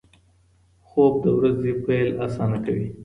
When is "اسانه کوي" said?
2.25-2.87